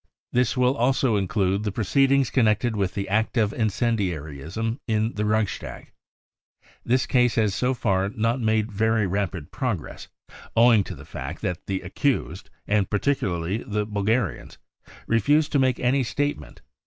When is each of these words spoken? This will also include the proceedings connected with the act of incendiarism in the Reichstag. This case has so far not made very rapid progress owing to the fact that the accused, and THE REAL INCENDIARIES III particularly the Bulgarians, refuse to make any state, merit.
This 0.31 0.57
will 0.57 0.75
also 0.75 1.15
include 1.15 1.61
the 1.61 1.71
proceedings 1.71 2.31
connected 2.31 2.75
with 2.75 2.95
the 2.95 3.07
act 3.07 3.37
of 3.37 3.53
incendiarism 3.53 4.79
in 4.87 5.13
the 5.13 5.25
Reichstag. 5.25 5.91
This 6.83 7.05
case 7.05 7.35
has 7.35 7.53
so 7.53 7.75
far 7.75 8.09
not 8.09 8.41
made 8.41 8.71
very 8.71 9.05
rapid 9.05 9.51
progress 9.51 10.07
owing 10.55 10.83
to 10.85 10.95
the 10.95 11.05
fact 11.05 11.43
that 11.43 11.67
the 11.67 11.81
accused, 11.81 12.49
and 12.65 12.87
THE 12.89 12.97
REAL 12.97 12.97
INCENDIARIES 12.97 13.09
III 13.11 13.29
particularly 13.65 13.75
the 13.79 13.85
Bulgarians, 13.85 14.57
refuse 15.05 15.47
to 15.49 15.59
make 15.59 15.79
any 15.79 16.01
state, 16.01 16.39
merit. 16.39 16.61